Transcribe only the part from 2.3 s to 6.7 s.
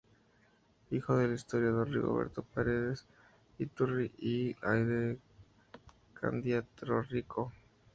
Paredes Iturri y de Haydee Candia